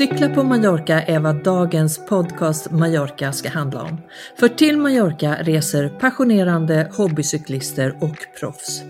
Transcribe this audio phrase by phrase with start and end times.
[0.00, 4.00] Cykla på Mallorca är vad dagens podcast Mallorca ska handla om.
[4.36, 8.82] För till Mallorca reser passionerande hobbycyklister och proffs.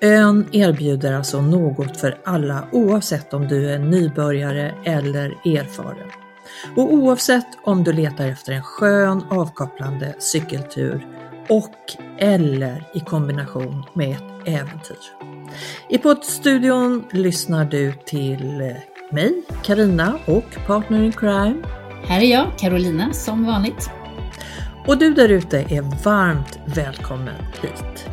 [0.00, 6.10] Ön erbjuder alltså något för alla oavsett om du är nybörjare eller erfaren.
[6.76, 11.06] Och oavsett om du letar efter en skön avkopplande cykeltur
[11.48, 14.96] och eller i kombination med ett äventyr.
[15.88, 21.62] I poddstudion lyssnar du till eh, mig, Karina och partner in crime.
[22.04, 23.90] Här är jag, Carolina, som vanligt.
[24.86, 28.08] Och du där ute är varmt välkommen hit.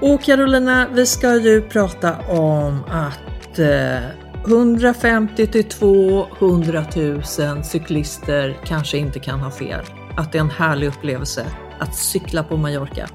[0.00, 3.98] Och Carolina, vi ska ju prata om att eh,
[4.46, 9.84] 150 till 200 000 cyklister kanske inte kan ha fel.
[10.16, 11.46] Att det är en härlig upplevelse
[11.78, 13.08] att cykla på Mallorca.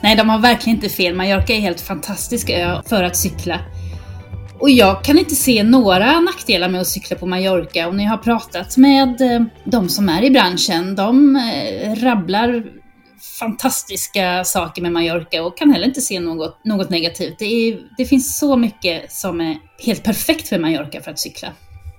[0.00, 1.14] Nej, de har verkligen inte fel.
[1.14, 3.60] Mallorca är en helt fantastisk ö för att cykla.
[4.64, 8.10] Och jag kan inte se några nackdelar med att cykla på Mallorca och när jag
[8.10, 12.64] har pratat med eh, de som är i branschen, de eh, rabblar
[13.38, 17.38] fantastiska saker med Mallorca och kan heller inte se något, något negativt.
[17.38, 21.48] Det, är, det finns så mycket som är helt perfekt för Mallorca för att cykla.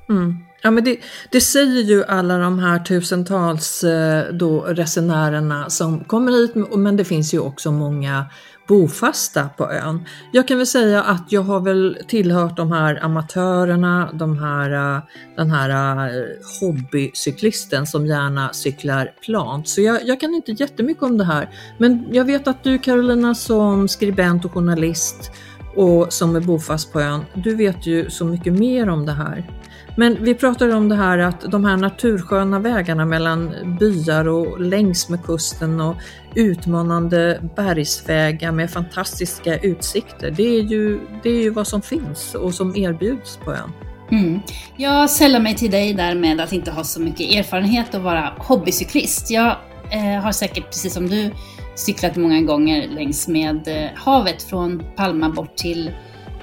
[0.10, 0.38] Mm.
[0.62, 0.98] Ja, men det,
[1.32, 7.06] det, säger ju alla de här tusentals eh, då, resenärerna som kommer hit, men det
[7.06, 8.26] finns ju också många
[8.68, 10.06] bofasta på ön.
[10.32, 15.02] Jag kan väl säga att jag har väl tillhört de här amatörerna, de här,
[15.36, 16.24] den här eh,
[16.62, 19.68] hobbycyklisten som gärna cyklar plant.
[19.68, 21.50] Så jag, jag kan inte jättemycket om det här.
[21.78, 25.32] Men jag vet att du Carolina som skribent och journalist
[25.76, 29.50] och som är bofast på ön, du vet ju så mycket mer om det här.
[29.96, 35.10] Men vi pratade om det här att de här natursköna vägarna mellan byar och längs
[35.10, 35.96] med kusten och
[36.36, 40.32] utmanande bergsvägar med fantastiska utsikter.
[40.32, 43.72] Det är ju, det är ju vad som finns och som erbjuds på ön.
[44.12, 44.40] Mm.
[44.78, 48.34] Jag sällar mig till dig där med att inte ha så mycket erfarenhet och vara
[48.38, 49.32] hobbycyklist.
[49.32, 49.56] Jag
[49.92, 51.32] eh, har säkert, precis som du,
[51.76, 55.92] cyklat många gånger längs med eh, havet från Palma bort till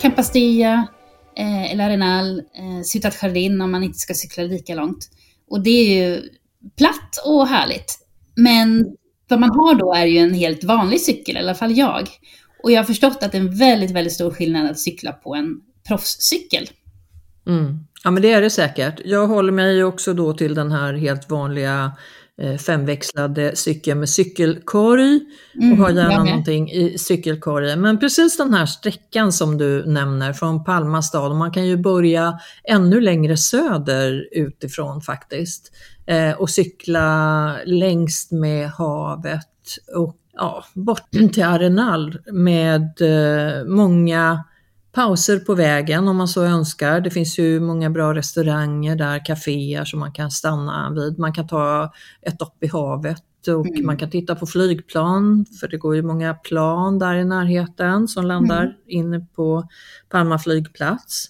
[0.01, 0.87] Campastilla,
[1.37, 5.09] eh, El Arenal, eh, Ciutat Jardin om man inte ska cykla lika långt.
[5.51, 6.23] Och det är ju
[6.77, 7.99] platt och härligt.
[8.35, 8.97] Men
[9.29, 12.09] vad man har då är ju en helt vanlig cykel, i alla fall jag.
[12.63, 15.35] Och jag har förstått att det är en väldigt, väldigt stor skillnad att cykla på
[15.35, 16.71] en proffscykel.
[17.47, 17.79] Mm.
[18.05, 19.01] Ja men det är det säkert.
[19.05, 21.93] Jag håller mig också då till den här helt vanliga
[22.67, 25.21] femväxlade cykel med cykelkorg
[25.57, 27.81] och mm, har gärna någonting i cykelkorgen.
[27.81, 32.39] Men precis den här sträckan som du nämner från Palma stad, man kan ju börja
[32.65, 35.73] ännu längre söder utifrån faktiskt
[36.07, 39.49] eh, och cykla längst med havet
[39.97, 44.45] och ja, bort till Arenal med eh, många
[44.93, 47.01] pauser på vägen om man så önskar.
[47.01, 51.19] Det finns ju många bra restauranger där, kaféer som man kan stanna vid.
[51.19, 51.93] Man kan ta
[52.23, 53.87] ett dopp i havet och mm.
[53.87, 58.27] man kan titta på flygplan, för det går ju många plan där i närheten som
[58.27, 58.75] landar mm.
[58.87, 59.69] inne på
[60.09, 61.29] Palma flygplats.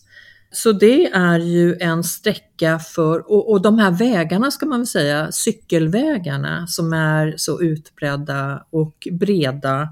[0.51, 4.87] Så det är ju en sträcka för, och, och de här vägarna ska man väl
[4.87, 9.89] säga, cykelvägarna som är så utbredda och breda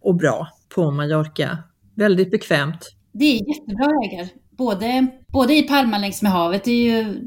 [0.00, 1.58] och bra på Mallorca.
[1.94, 2.94] Väldigt bekvämt.
[3.14, 4.28] Det är jättebra vägar.
[4.56, 7.20] Både, både i Palma längs med havet, det är ju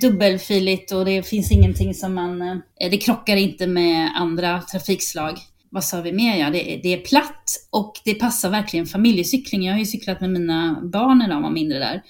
[0.00, 2.42] dubbelfiligt och det finns ingenting som man...
[2.42, 5.38] Eh, det krockar inte med andra trafikslag.
[5.70, 6.36] Vad sa vi mer?
[6.36, 9.62] Ja, det, det är platt och det passar verkligen familjecykling.
[9.62, 12.02] Jag har ju cyklat med mina barn när de var mindre där.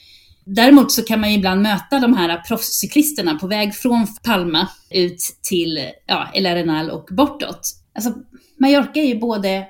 [0.45, 5.19] Däremot så kan man ju ibland möta de här proffscyklisterna på väg från Palma ut
[5.43, 7.61] till ja, El Arenal och bortåt.
[7.95, 8.15] Alltså,
[8.59, 9.67] Mallorca är ju både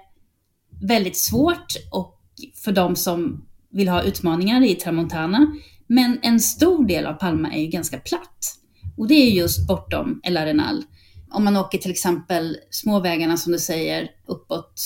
[0.88, 2.13] väldigt svårt och
[2.54, 5.56] för de som vill ha utmaningar i Tramontana.
[5.86, 8.54] Men en stor del av Palma är ju ganska platt.
[8.96, 10.82] Och det är just bortom El Arenal.
[11.30, 14.82] Om man åker till exempel småvägarna som du säger uppåt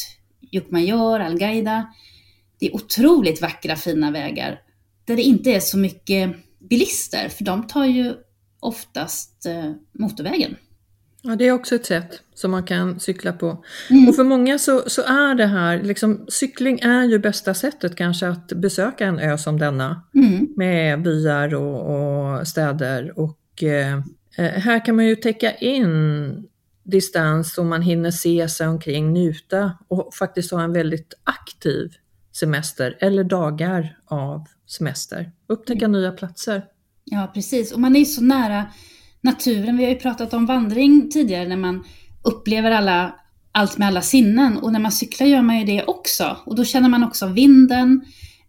[0.53, 1.87] Yucmayor, Algaida.
[2.61, 4.61] Det är otroligt vackra fina vägar
[5.05, 8.15] där det inte är så mycket bilister, för de tar ju
[8.61, 10.57] oftast eh, motorvägen.
[11.23, 13.65] Ja, det är också ett sätt som man kan cykla på.
[13.91, 14.09] Mm.
[14.09, 18.29] Och för många så, så är det här, liksom, cykling är ju bästa sättet kanske
[18.29, 20.03] att besöka en ö som denna.
[20.15, 20.49] Mm.
[20.56, 23.19] Med byar och, och städer.
[23.19, 23.94] Och eh,
[24.37, 26.49] eh här kan man ju täcka in
[26.82, 31.93] distans och man hinner se sig omkring, njuta och faktiskt ha en väldigt aktiv
[32.32, 35.32] semester eller dagar av semester.
[35.47, 36.00] Upptäcka mm.
[36.00, 36.64] nya platser.
[37.05, 37.73] Ja, precis.
[37.73, 38.67] Och man är så nära
[39.20, 39.76] naturen.
[39.76, 41.85] Vi har ju pratat om vandring tidigare när man
[42.23, 43.15] upplever alla,
[43.53, 44.56] allt med alla sinnen.
[44.56, 46.37] Och när man cyklar gör man ju det också.
[46.44, 48.00] Och då känner man också vinden,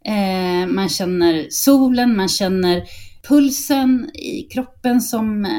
[0.05, 2.83] eh, man känner solen, man känner
[3.27, 5.51] pulsen i kroppen som eh,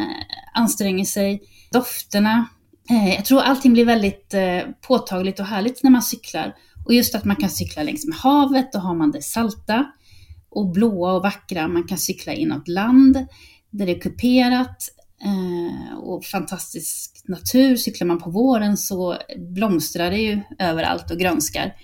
[0.54, 1.42] anstränger sig,
[1.72, 2.46] dofterna.
[2.90, 6.54] Eh, jag tror allting blir väldigt eh, påtagligt och härligt när man cyklar.
[6.86, 9.86] Och just att man kan cykla längs med havet, då har man det salta
[10.50, 11.68] och blåa och vackra.
[11.68, 13.26] Man kan cykla inåt land
[13.70, 14.88] där det är kuperat
[15.24, 17.76] eh, och fantastisk natur.
[17.76, 19.16] Cyklar man på våren så
[19.54, 21.74] blomstrar det ju överallt och grönskar.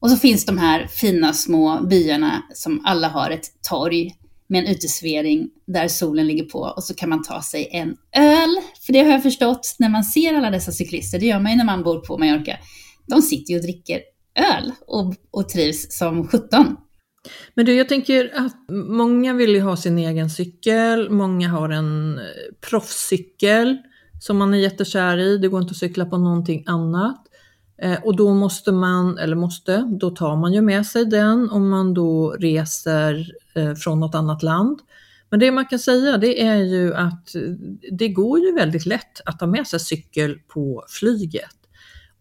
[0.00, 4.14] Och så finns de här fina små byarna som alla har ett torg
[4.48, 8.56] med en uteservering där solen ligger på och så kan man ta sig en öl.
[8.86, 11.58] För det har jag förstått när man ser alla dessa cyklister, det gör man ju
[11.58, 12.56] när man bor på Mallorca.
[13.06, 14.00] De sitter ju och dricker
[14.34, 16.76] öl och, och trivs som sjutton.
[17.54, 22.18] Men du, jag tänker att många vill ju ha sin egen cykel, många har en
[22.18, 22.24] eh,
[22.70, 23.76] proffscykel
[24.20, 27.24] som man är jättekär i, det går inte att cykla på någonting annat.
[27.82, 31.68] Eh, och då måste man, eller måste, då tar man ju med sig den om
[31.68, 34.78] man då reser eh, från något annat land.
[35.30, 37.42] Men det man kan säga det är ju att eh,
[37.92, 41.56] det går ju väldigt lätt att ta med sig cykel på flyget.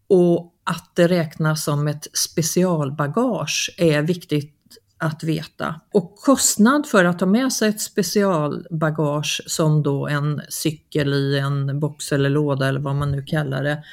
[0.10, 4.57] Och att det räknas som ett specialbagage är viktigt
[4.98, 5.82] att veta.
[5.94, 11.80] Och kostnad för att ta med sig ett specialbagage som då en cykel i en
[11.80, 13.84] box eller låda eller vad man nu kallar det.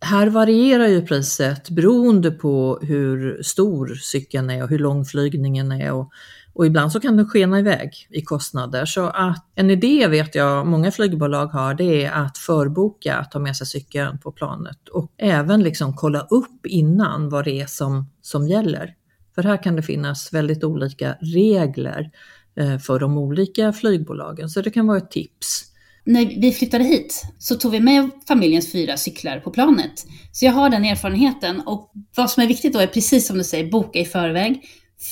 [0.00, 5.92] Här varierar ju priset beroende på hur stor cykeln är och hur lång flygningen är
[5.92, 6.12] och,
[6.52, 8.84] och ibland så kan den skena iväg i kostnader.
[8.84, 13.38] Så att en idé vet jag många flygbolag har, det är att förboka att ta
[13.38, 18.10] med sig cykeln på planet och även liksom kolla upp innan vad det är som,
[18.22, 18.94] som gäller.
[19.42, 22.10] För här kan det finnas väldigt olika regler
[22.56, 25.64] eh, för de olika flygbolagen, så det kan vara ett tips.
[26.04, 29.92] När vi flyttade hit så tog vi med familjens fyra cyklar på planet.
[30.32, 33.44] Så jag har den erfarenheten och vad som är viktigt då är precis som du
[33.44, 34.62] säger, boka i förväg.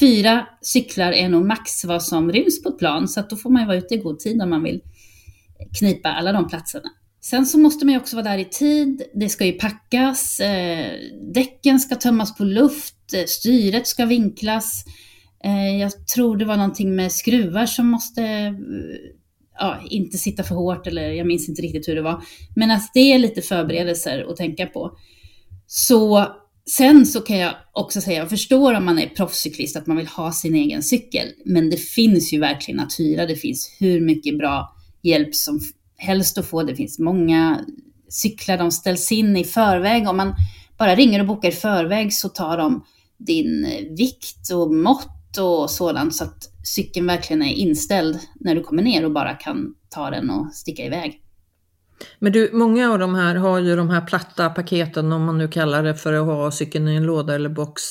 [0.01, 3.51] Fyra cyklar är nog max vad som ryms på ett plan, så att då får
[3.51, 4.81] man ju vara ute i god tid om man vill
[5.79, 6.89] knipa alla de platserna.
[7.21, 9.03] Sen så måste man ju också vara där i tid.
[9.15, 10.93] Det ska ju packas, eh,
[11.35, 14.85] däcken ska tömmas på luft, eh, styret ska vinklas.
[15.45, 18.53] Eh, jag tror det var någonting med skruvar som måste eh,
[19.59, 22.23] ja, inte sitta för hårt eller jag minns inte riktigt hur det var.
[22.57, 24.99] Men att det är lite förberedelser att tänka på.
[25.67, 26.27] Så
[26.71, 30.07] sen så kan jag också säga, jag förstår om man är proffscyklist att man vill
[30.07, 31.27] ha sin egen cykel.
[31.45, 33.27] Men det finns ju verkligen att hyra.
[33.27, 35.61] Det finns hur mycket bra hjälp som
[35.99, 36.63] helst att få.
[36.63, 37.65] Det finns många
[38.09, 40.09] cyklar, de ställs in i förväg.
[40.09, 40.35] Om man
[40.79, 42.85] bara ringer och bokar i förväg så tar de
[43.17, 43.67] din
[43.99, 49.05] vikt och mått och sådant så att cykeln verkligen är inställd när du kommer ner
[49.05, 51.23] och bara kan ta den och sticka iväg.
[52.19, 55.49] Men du, många av de här har ju de här platta paketen om man nu
[55.49, 57.83] kallar det för att ha cykeln i en låda eller box.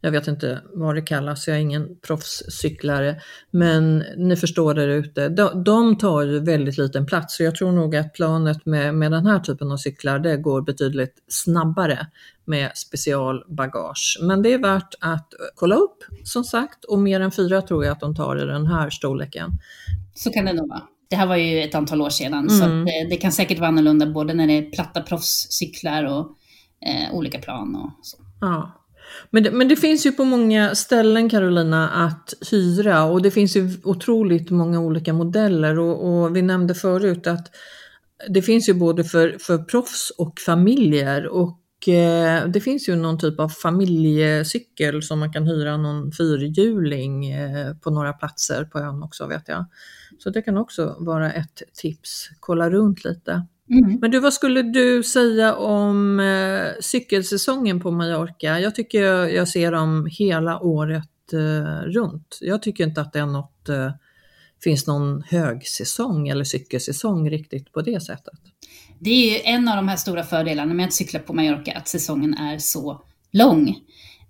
[0.00, 3.20] Jag vet inte vad det kallas, jag är ingen proffscyklare.
[3.50, 7.36] Men ni förstår där ute, de, de tar ju väldigt liten plats.
[7.36, 10.62] Så jag tror nog att planet med, med den här typen av cyklar, det går
[10.62, 12.06] betydligt snabbare
[12.44, 14.18] med specialbagage.
[14.22, 17.92] Men det är värt att kolla upp som sagt och mer än fyra tror jag
[17.92, 19.50] att de tar i den här storleken.
[20.14, 20.82] Så kan det nog vara.
[21.12, 22.48] Det här var ju ett antal år sedan, mm.
[22.48, 26.26] så det, det, kan säkert vara annorlunda både när det är platta proffscyklar och
[26.86, 28.16] eh, olika plan och så.
[28.40, 28.72] Ja.
[29.30, 33.56] Men det, men det finns ju på många ställen Carolina att hyra och det finns
[33.56, 37.50] ju otroligt många olika modeller och, och vi nämnde förut att
[38.28, 43.18] det finns ju både för, för proffs och familjer och eh, det finns ju någon
[43.18, 49.02] typ av familjecykel som man kan hyra någon fyrhjuling eh, på några platser på ön
[49.02, 49.66] också vet jag.
[50.22, 52.30] Så det kan också vara ett tips.
[52.40, 53.46] Kolla runt lite.
[53.70, 53.98] Mm.
[54.00, 58.60] Men du, vad skulle du säga om eh, cykelsäsongen på Mallorca?
[58.60, 62.38] Jag tycker jag ser dem hela året eh, runt.
[62.40, 63.90] Jag tycker inte att det är något, eh,
[64.64, 68.40] finns någon högsäsong eller cykelsäsong riktigt på det sättet.
[68.98, 71.88] Det är ju en av de här stora fördelarna med att cykla på Mallorca, att
[71.88, 73.02] säsongen är så
[73.32, 73.68] lång.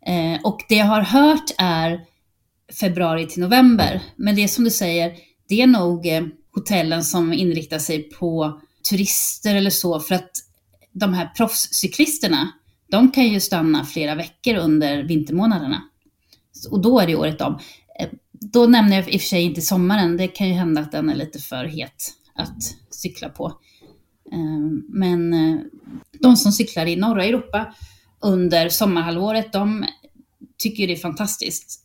[0.06, 2.00] Eh, och det jag har hört är
[2.80, 4.02] februari till november.
[4.16, 5.12] Men det är som du säger,
[5.52, 10.30] det är nog eh, hotellen som inriktar sig på turister eller så, för att
[10.92, 12.52] de här proffscyklisterna,
[12.90, 15.82] de kan ju stanna flera veckor under vintermånaderna.
[16.70, 17.58] Och då är det året om.
[18.00, 20.92] Eh, då nämner jag i och för sig inte sommaren, det kan ju hända att
[20.92, 23.46] den är lite för het att cykla på.
[24.32, 25.60] Eh, men eh,
[26.20, 27.74] de som cyklar i norra Europa
[28.20, 29.84] under sommarhalvåret, de
[30.58, 31.78] tycker det är fantastiskt,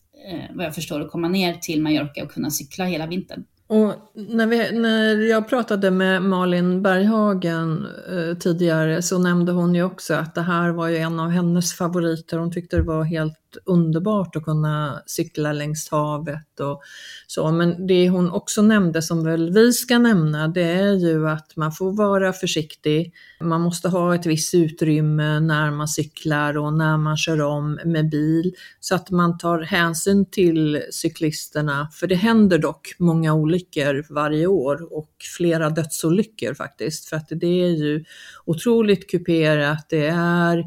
[0.54, 3.44] vad jag förstår, att komma ner till Mallorca och kunna cykla hela vintern.
[3.68, 9.84] Och när, vi, när jag pratade med Malin Berghagen eh, tidigare så nämnde hon ju
[9.84, 12.38] också att det här var ju en av hennes favoriter.
[12.38, 16.82] Hon tyckte det var helt underbart att kunna cykla längs havet och
[17.28, 17.52] så.
[17.52, 21.72] Men det hon också nämnde som väl vi ska nämna det är ju att man
[21.72, 23.14] får vara försiktig.
[23.42, 28.10] Man måste ha ett visst utrymme när man cyklar och när man kör om med
[28.10, 31.90] bil så att man tar hänsyn till cyklisterna.
[31.94, 37.06] För det händer dock många olyckor varje år och flera dödsolyckor faktiskt.
[37.10, 38.04] För att det är ju
[38.46, 39.86] otroligt kuperat.
[39.90, 40.64] Det är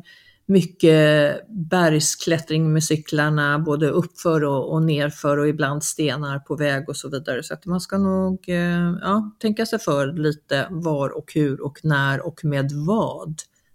[0.50, 6.96] mycket bergsklättring med cyklarna, både uppför och, och nerför och ibland stenar på väg och
[6.96, 7.42] så vidare.
[7.42, 11.78] Så att man ska nog eh, ja, tänka sig för lite var och hur och
[11.82, 13.34] när och med vad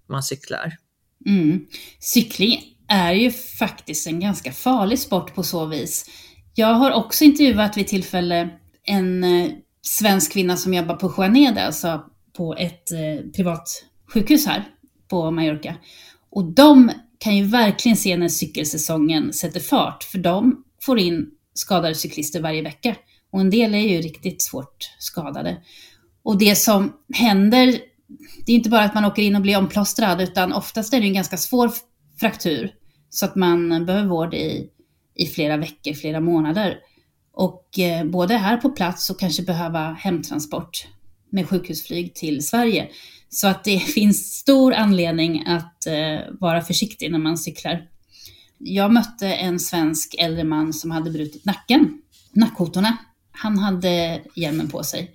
[0.10, 0.78] man cyklar.
[1.26, 1.66] Mm.
[2.00, 6.10] Cykling är ju faktiskt en ganska farlig sport på så vis.
[6.56, 8.50] Jag har också intervjuat vid tillfälle
[8.84, 9.52] en eh,
[9.82, 12.04] svensk kvinna som jobbar på Juaneda, alltså
[12.38, 14.64] på ett eh, privat sjukhus här
[15.10, 15.76] på Mallorca.
[16.36, 21.96] Och de kan ju verkligen se när cykelsäsongen sätter fart, för de får in skadade
[21.96, 22.96] cyklister varje vecka.
[23.32, 25.58] Och en del är ju riktigt svårt skadade.
[26.24, 27.80] Och det som händer,
[28.46, 31.08] det är inte bara att man åker in och blir omplåstrad, utan oftast är det
[31.08, 31.72] en ganska svår
[32.20, 32.72] fraktur.
[33.10, 34.70] Så att man behöver vård i,
[35.16, 36.78] i flera veckor, flera månader.
[37.34, 40.88] Och eh, både här på plats och kanske behöva hemtransport
[41.36, 42.88] med sjukhusflyg till Sverige.
[43.30, 47.88] Så att det finns stor anledning att eh, vara försiktig när man cyklar.
[48.58, 52.02] Jag mötte en svensk äldre man som hade brutit nacken,
[52.34, 52.98] nackkotorna.
[53.32, 55.12] Han hade hjälmen på sig.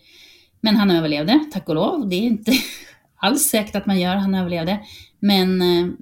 [0.61, 2.09] Men han överlevde, tack och lov.
[2.09, 2.53] Det är inte
[3.17, 4.81] alls säkert att man gör, han överlevde.
[5.21, 5.93] Men eh,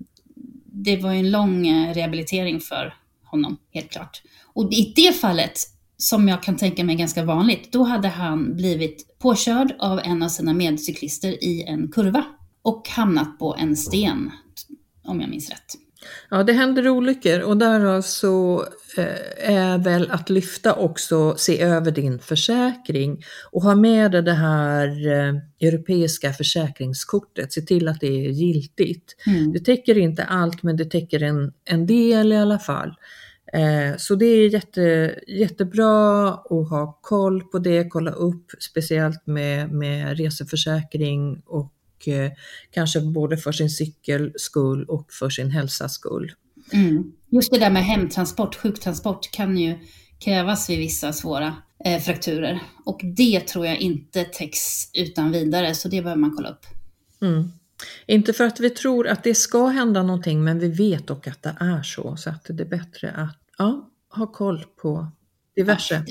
[0.65, 2.95] det var ju en lång eh, rehabilitering för
[3.25, 4.23] honom, helt klart.
[4.45, 5.59] Och i det fallet,
[5.99, 10.29] som jag kan tänka mig ganska vanligt, då hade han blivit påkörd av en av
[10.29, 12.25] sina medcyklister i en kurva
[12.63, 14.31] och hamnat på en sten,
[15.05, 15.75] om jag minns rätt.
[16.31, 18.65] Ja, det händer olyckor och där så
[18.97, 24.33] eh, är väl att lyfta också, se över din försäkring och ha med dig det
[24.33, 29.17] här eh, europeiska försäkringskortet, se till att det är giltigt.
[29.27, 29.53] Mm.
[29.53, 32.95] Det täcker inte allt men det täcker en, en del i alla fall.
[33.53, 39.73] Eh, så det är jätte, jättebra att ha koll på det, kolla upp speciellt med,
[39.73, 42.33] med reseförsäkring och eh,
[42.71, 46.33] kanske både för sin cykels skull och för sin hälsas skull.
[46.73, 47.13] Mm.
[47.31, 49.79] Just det där med hemtransport, sjuktransport kan ju
[50.19, 55.89] krävas vid vissa svåra eh, frakturer och det tror jag inte täcks utan vidare så
[55.89, 56.67] det behöver man kolla upp.
[57.23, 57.53] Mm.
[58.07, 61.43] Inte för att vi tror att det ska hända någonting, men vi vet dock att
[61.43, 62.17] det är så.
[62.17, 65.13] Så att det är bättre att ja, ha koll på
[65.57, 66.05] diverse.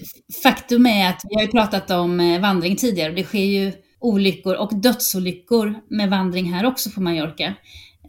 [0.43, 3.71] Faktum är att vi har ju pratat om eh, vandring tidigare och det sker ju
[3.99, 7.53] olyckor och dödsolyckor med vandring här också på Mallorca.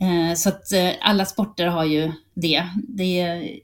[0.00, 2.68] Eh, så att eh, alla sporter har ju det.
[2.88, 3.58] det är,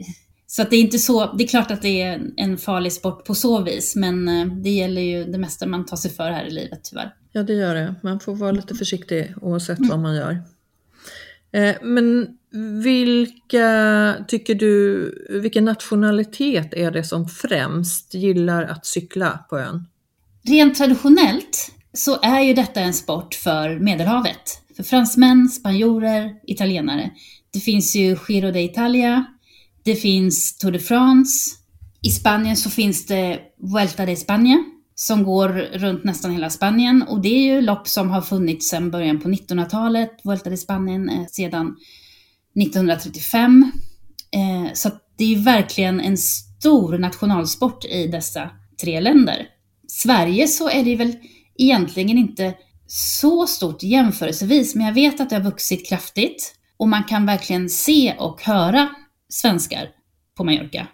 [0.47, 3.25] så att det är inte så, det är klart att det är en farlig sport
[3.25, 4.27] på så vis, men
[4.63, 7.15] det gäller ju det mesta man tar sig för här i livet tyvärr.
[7.37, 7.95] Ja, det gör det.
[8.03, 9.91] Man får vara lite försiktig oavsett mm.
[9.91, 10.43] vad man gör.
[11.53, 12.29] Eh, men
[12.83, 15.11] vilka, tycker du,
[15.43, 19.87] vilken nationalitet är det som främst gillar att cykla på ön?
[20.43, 24.61] Rent traditionellt så är ju detta en sport för Medelhavet.
[24.77, 27.11] För fransmän, spanjorer, italienare.
[27.53, 29.25] Det finns ju Giro d'Italia,
[29.83, 31.51] det finns Tour de France.
[32.03, 37.21] I Spanien så finns det Vuelta de España som går runt nästan hela Spanien och
[37.21, 40.11] det är ju lopp som har funnits sedan början på 1900-talet.
[40.25, 41.77] Vuelta i Spanien eh, sedan
[42.61, 43.73] 1935.
[44.31, 48.51] Eh, så det är ju verkligen en stor nationalsport i dessa
[48.83, 49.47] tre länder.
[49.89, 51.17] Sverige så är det väl
[51.59, 52.55] egentligen inte
[52.87, 57.71] så stort jämförelsevis, men jag vet att det har vuxit kraftigt och man kan verkligen
[57.71, 58.89] se och höra
[59.29, 59.89] svenskar
[60.37, 60.87] på Mallorca.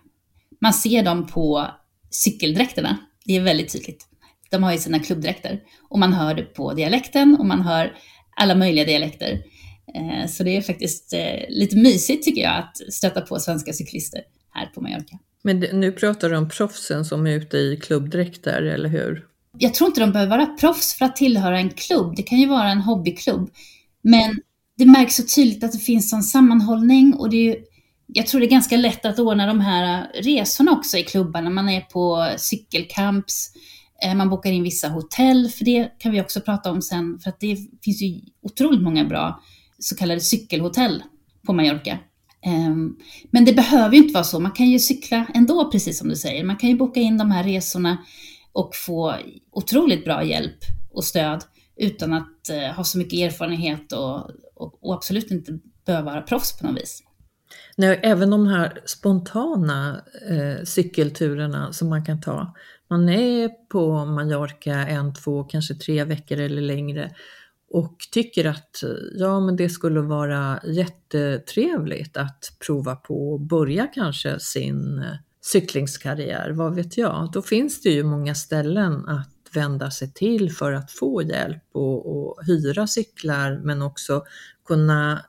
[0.61, 1.67] Man ser dem på
[2.11, 2.99] cykeldräkterna.
[3.31, 4.07] Det är väldigt tydligt.
[4.51, 7.93] De har ju sina klubbdräkter och man hör det på dialekten och man hör
[8.37, 9.43] alla möjliga dialekter.
[9.95, 14.21] Eh, så det är faktiskt eh, lite mysigt tycker jag att stöta på svenska cyklister
[14.51, 15.19] här på Mallorca.
[15.43, 19.27] Men nu pratar du om proffsen som är ute i klubbdräkter, eller hur?
[19.59, 22.17] Jag tror inte de behöver vara proffs för att tillhöra en klubb.
[22.17, 23.51] Det kan ju vara en hobbyklubb.
[24.03, 24.41] Men
[24.79, 27.57] det märks så tydligt att det finns en sammanhållning och det är
[28.15, 31.51] jag tror det är ganska lätt att ordna de här resorna också i klubbarna.
[31.51, 33.53] Man är på cykelcamps,
[34.05, 37.31] eh, man bokar in vissa hotell, för det kan vi också prata om sen, för
[37.31, 39.43] att det finns ju otroligt många bra
[39.79, 41.03] så kallade cykelhotell
[41.47, 41.99] på Mallorca.
[42.47, 42.97] Ehm,
[43.31, 46.17] men det behöver ju inte vara så, man kan ju cykla ändå precis som du
[46.17, 46.45] säger.
[46.45, 47.99] Man kan ju boka in de här resorna
[48.53, 49.15] och få
[49.53, 50.59] otroligt bra hjälp
[50.93, 51.45] och stöd
[51.77, 56.59] utan att eh, ha så mycket erfarenhet och, och, och, absolut inte behöva vara proffs
[56.59, 57.03] på något vis.
[57.77, 62.55] Nej, även de här spontana eh, cykelturerna som man kan ta.
[62.91, 67.11] Man är på Mallorca en, två, kanske tre veckor eller längre
[67.71, 68.83] och tycker att
[69.15, 76.51] ja, men det skulle vara jättetrevligt att prova på och börja kanske sin eh, cyklingskarriär,
[76.51, 77.31] vad vet jag?
[77.33, 82.17] Då finns det ju många ställen att vända sig till för att få hjälp och,
[82.17, 84.25] och hyra cyklar men också
[84.65, 85.25] kunna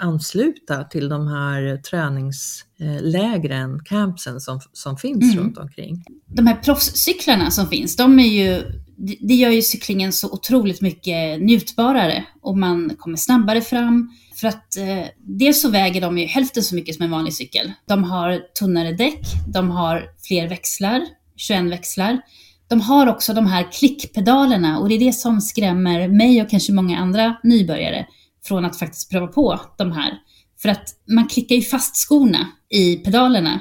[0.00, 5.44] ansluta till de här träningslägren, campsen som, som finns mm.
[5.44, 6.04] runt omkring.
[6.26, 8.62] De här proffscyklarna som finns, de är ju
[8.98, 14.10] det gör ju cyklingen så otroligt mycket njutbarare och man kommer snabbare fram.
[14.36, 17.72] För att eh, dels så väger de ju hälften så mycket som en vanlig cykel.
[17.88, 22.20] De har tunnare däck, de har fler växlar, 21 växlar.
[22.68, 26.72] De har också de här klickpedalerna och det är det som skrämmer mig och kanske
[26.72, 28.06] många andra nybörjare
[28.48, 30.18] från att faktiskt pröva på de här.
[30.62, 33.60] För att man klickar ju fast skorna i pedalerna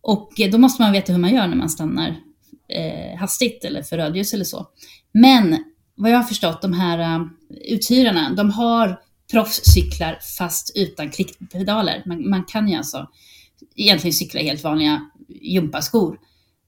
[0.00, 2.16] och då måste man veta hur man gör när man stannar
[2.68, 4.66] eh, hastigt eller för rödljus eller så.
[5.12, 7.26] Men vad jag har förstått, de här uh,
[7.68, 12.02] uthyrarna, de har proffscyklar fast utan klickpedaler.
[12.06, 13.08] Man, man kan ju alltså
[13.76, 16.18] egentligen cykla i helt vanliga gympaskor,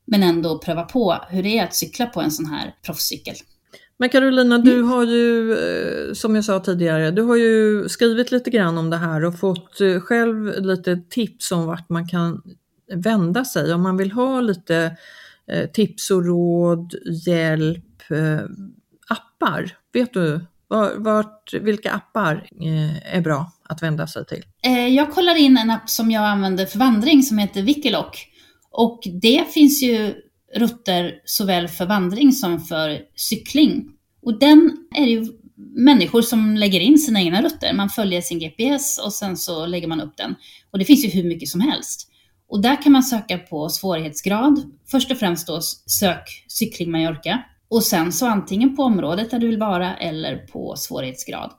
[0.07, 3.35] men ändå pröva på hur det är att cykla på en sån här proffscykel.
[3.97, 4.89] Men Carolina, du mm.
[4.89, 8.97] har ju, eh, som jag sa tidigare, du har ju skrivit lite grann om det
[8.97, 12.43] här och fått eh, själv lite tips om vart man kan
[12.95, 14.97] vända sig om man vill ha lite
[15.47, 16.95] Eh, tips och råd,
[17.27, 18.03] hjälp,
[19.09, 19.77] appar.
[19.93, 20.41] Vet du
[20.97, 22.49] vart, vilka appar
[23.05, 24.45] är bra att vända sig till?
[24.97, 28.27] Jag kollar in en app som jag använder för vandring som heter Wikiloc.
[28.71, 30.15] Och det finns ju
[30.55, 33.91] rutter såväl för vandring som för cykling.
[34.23, 37.73] Och den är ju människor som lägger in sina egna rutter.
[37.73, 40.35] Man följer sin GPS och sen så lägger man upp den.
[40.71, 42.11] Och det finns ju hur mycket som helst.
[42.49, 44.73] Och där kan man söka på svårighetsgrad.
[44.91, 47.45] Först och främst då sök cykling Mallorca.
[47.69, 51.51] Och sen så antingen på området där du vill vara eller på svårighetsgrad.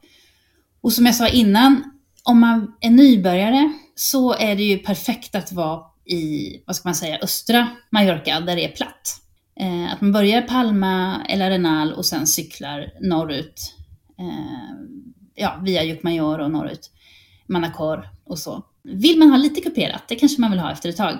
[0.81, 1.83] Och som jag sa innan,
[2.23, 6.95] om man är nybörjare så är det ju perfekt att vara i, vad ska man
[6.95, 9.21] säga, östra Mallorca där det är platt.
[9.59, 13.73] Eh, att man börjar Palma eller Arenal och sen cyklar norrut.
[14.19, 14.85] Eh,
[15.35, 16.91] ja, via Llucmajor och norrut.
[17.47, 18.65] Manacor och så.
[18.83, 21.13] Vill man ha lite kuperat, det kanske man vill ha efter ett tag,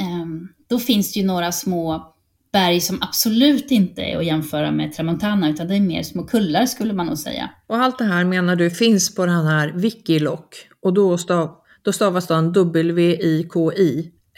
[0.00, 0.26] eh,
[0.68, 2.14] då finns det ju några små
[2.52, 6.66] berg som absolut inte är att jämföra med Tramontana, utan det är mer små kullar
[6.66, 7.50] skulle man nog säga.
[7.66, 10.40] Och allt det här menar du finns på den här Wikiloc
[10.82, 12.52] och då, stav, då stavas den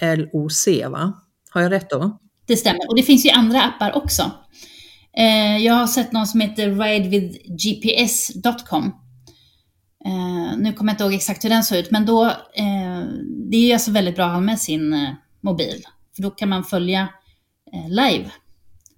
[0.01, 1.13] LOC, va?
[1.51, 2.19] Har jag rätt då?
[2.47, 4.31] Det stämmer, och det finns ju andra appar också.
[5.17, 8.93] Eh, jag har sett någon som heter ridewithgps.com.
[10.05, 12.25] Eh, nu kommer jag inte ihåg exakt hur den såg ut, men då,
[12.55, 13.03] eh,
[13.51, 15.83] det är alltså väldigt bra att ha med sin eh, mobil.
[16.17, 17.09] För då kan man följa
[17.73, 18.31] eh, live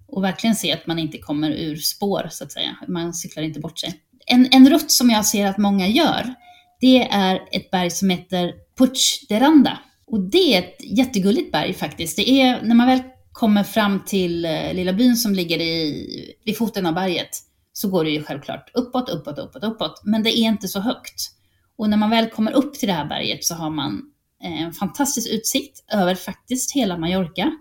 [0.07, 2.75] och verkligen se att man inte kommer ur spår, så att säga.
[2.87, 3.93] Man cyklar inte bort sig.
[4.25, 6.33] En, en rutt som jag ser att många gör,
[6.79, 9.79] det är ett berg som heter Puch Deranda.
[10.07, 12.17] Och det är ett jättegulligt berg faktiskt.
[12.17, 16.57] Det är, när man väl kommer fram till eh, lilla byn som ligger i, vid
[16.57, 17.29] foten av berget,
[17.73, 20.01] så går det ju självklart uppåt, uppåt, uppåt, uppåt.
[20.03, 21.31] Men det är inte så högt.
[21.77, 24.01] Och när man väl kommer upp till det här berget så har man
[24.43, 27.51] eh, en fantastisk utsikt över faktiskt hela Mallorca.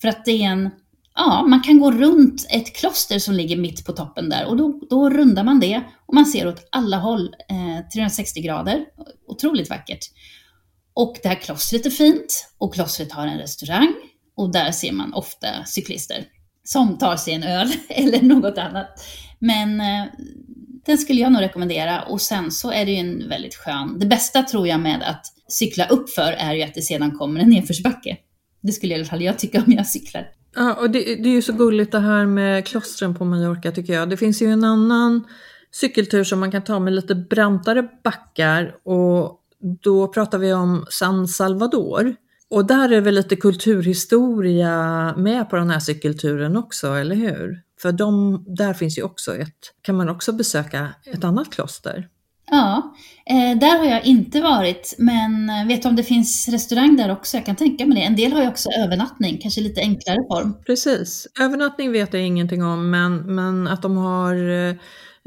[0.00, 0.70] För att det är en,
[1.14, 4.80] ja, man kan gå runt ett kloster som ligger mitt på toppen där och då,
[4.90, 8.84] då rundar man det och man ser åt alla håll, eh, 360 grader.
[9.26, 10.10] Otroligt vackert.
[10.94, 13.94] Och det här klostret är fint och klostret har en restaurang
[14.36, 16.24] och där ser man ofta cyklister
[16.64, 19.04] som tar sig en öl eller något annat.
[19.38, 20.04] Men eh,
[20.86, 24.06] den skulle jag nog rekommendera och sen så är det ju en väldigt skön, det
[24.06, 28.16] bästa tror jag med att cykla uppför är ju att det sedan kommer en nedförsbacke.
[28.60, 30.28] Det skulle i alla fall jag tycka om jag cyklar.
[30.56, 33.92] Ja, och det, det är ju så gulligt det här med klostren på Mallorca tycker
[33.92, 34.10] jag.
[34.10, 35.24] Det finns ju en annan
[35.72, 39.40] cykeltur som man kan ta med lite brantare backar och
[39.82, 42.14] då pratar vi om San Salvador.
[42.50, 47.60] Och där är väl lite kulturhistoria med på den här cykelturen också, eller hur?
[47.82, 52.08] För de, där finns ju också ett, kan man också besöka ett annat kloster?
[52.50, 52.94] Ja,
[53.26, 57.36] eh, där har jag inte varit, men vet du om det finst restaurang där också?
[57.36, 58.02] Jag kan tänka mig det.
[58.04, 60.54] En del har ju också övernattning, kanske lite enklare form.
[60.66, 64.34] Precis, övernattning vet jag ingenting om, men, men att de har
[64.68, 64.74] eh,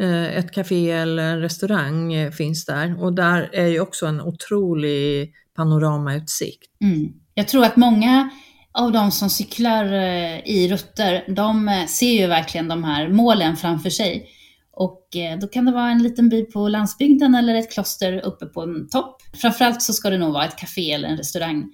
[0.02, 3.04] Eh, ett café eller en restaurang eh, finns där.
[3.04, 6.82] Och där är ju också en otrolig panoramautsikt.
[6.82, 7.14] Mm.
[7.34, 8.30] Jag tror att många
[8.72, 13.90] av de som cyklar eh, i rutter, de ser ju verkligen de här målen framför
[13.90, 14.28] sig.
[14.72, 15.08] Och
[15.42, 18.90] då kan det vara en liten by på landsbygden eller ett kloster uppe på en
[18.90, 19.22] topp.
[19.34, 21.66] Framförallt så ska det nog vara ett café eller en restaurang.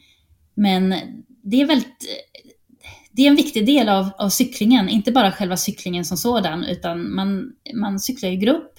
[0.56, 0.96] Men
[1.44, 2.06] det är väldigt
[3.16, 7.16] det är en viktig del av, av cyklingen, inte bara själva cyklingen som sådan, utan
[7.16, 8.70] man, man cyklar i grupp.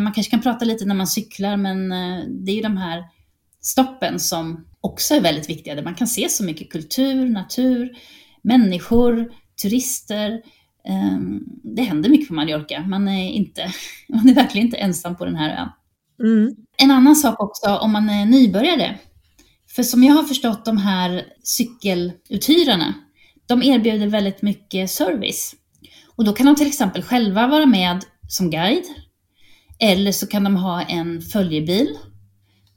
[0.00, 1.88] Man kanske kan prata lite när man cyklar, men
[2.44, 3.04] det är ju de här
[3.60, 7.90] stoppen som också är väldigt viktiga, där man kan se så mycket kultur, natur,
[8.42, 10.42] människor, turister.
[10.88, 12.80] Ehm, det händer mycket på Mallorca.
[12.80, 13.72] Man är, inte,
[14.08, 15.68] man är verkligen inte ensam på den här ön.
[16.28, 16.56] Mm.
[16.76, 18.98] En annan sak också om man är nybörjare.
[19.76, 22.94] För som jag har förstått de här cykeluthyrarna,
[23.50, 25.54] de erbjuder väldigt mycket service.
[26.16, 28.84] Och då kan de till exempel själva vara med som guide.
[29.78, 31.96] Eller så kan de ha en följebil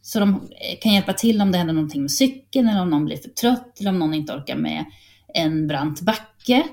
[0.02, 3.06] så de eh, kan hjälpa till om det händer någonting med cykeln eller om någon
[3.06, 4.86] blir för trött eller om någon inte orkar med
[5.34, 6.64] en brant backe.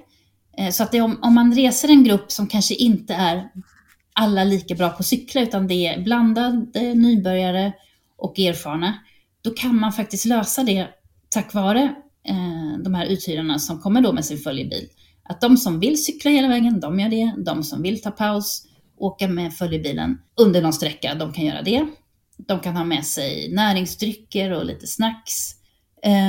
[0.59, 3.49] Eh, så att det, om, om man reser en grupp som kanske inte är
[4.13, 7.73] alla lika bra på att cykla utan det är blandade nybörjare
[8.17, 8.95] och erfarna,
[9.43, 10.89] då kan man faktiskt lösa det
[11.29, 11.95] tack vare
[12.29, 14.89] eh, de här uthyrarna som kommer då med sin följebil.
[15.25, 17.35] Att de som vill cykla hela vägen, de gör det.
[17.45, 18.67] De som vill ta paus,
[18.99, 21.87] åka med följebilen under någon sträcka, de kan göra det.
[22.37, 25.33] De kan ha med sig näringsdrycker och lite snacks.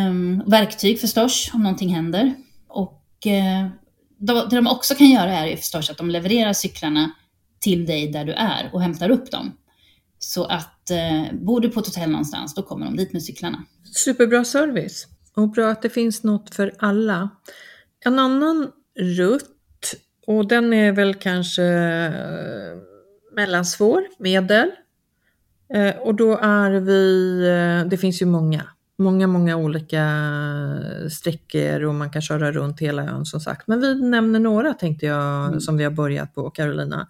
[0.08, 2.34] Um, verktyg förstås, om någonting händer.
[2.68, 3.70] Och uh,
[4.18, 7.12] det de också kan göra är ju förstås att de levererar cyklarna
[7.60, 9.52] till dig där du är och hämtar upp dem.
[10.20, 13.64] Så att eh, bor du på ett hotell någonstans, då kommer de dit med cyklarna.
[13.96, 17.30] Superbra service och bra att det finns något för alla.
[18.06, 19.96] En annan rutt,
[20.28, 22.78] och den är väl kanske eh,
[23.36, 24.72] mellansvår, medel,
[25.74, 28.64] Eh, och då är vi, eh, det finns ju många,
[28.98, 30.06] många, många olika
[31.12, 33.68] sträckor och man kan köra runt hela ön som sagt.
[33.68, 35.60] Men vi nämner några tänkte jag mm.
[35.60, 37.08] som vi har börjat på Carolina.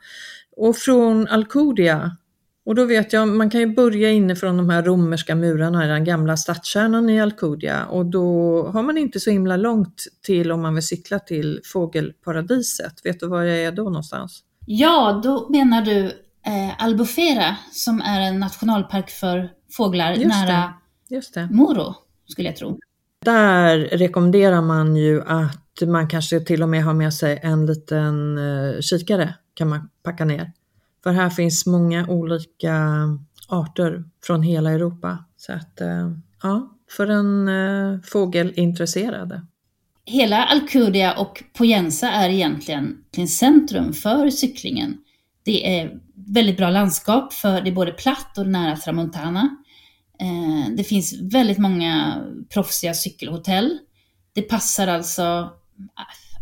[0.57, 2.17] Och från Alcudia,
[2.65, 6.03] och då vet jag, man kan ju börja inifrån de här romerska murarna i den
[6.03, 10.73] gamla stadskärnan i Alcudia och då har man inte så himla långt till om man
[10.75, 12.93] vill cykla till fågelparadiset.
[13.03, 14.43] Vet du var jag är då någonstans?
[14.65, 16.05] Ja, då menar du
[16.45, 20.73] eh, Albufera som är en nationalpark för fåglar Just nära
[21.09, 21.15] det.
[21.15, 21.49] Just det.
[21.51, 21.95] Moro,
[22.27, 22.79] skulle jag tro.
[23.25, 28.37] Där rekommenderar man ju att man kanske till och med har med sig en liten
[28.37, 30.51] eh, kikare kan man packa ner.
[31.03, 32.77] För här finns många olika
[33.47, 35.25] arter från hela Europa.
[35.37, 36.11] Så att, eh,
[36.43, 39.45] ja, för en eh, fågelintresserade.
[40.05, 44.97] Hela Alcudia och Poyensa är egentligen centrum för cyklingen.
[45.43, 49.57] Det är väldigt bra landskap för det är både platt och nära Tramontana.
[50.19, 52.21] Eh, det finns väldigt många
[52.53, 53.77] proffsiga cykelhotell.
[54.33, 55.51] Det passar alltså ah,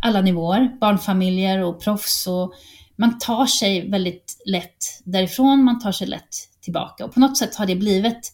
[0.01, 2.27] alla nivåer, barnfamiljer och proffs.
[2.27, 2.53] Och
[2.99, 7.05] man tar sig väldigt lätt därifrån, man tar sig lätt tillbaka.
[7.05, 8.33] Och på något sätt har det blivit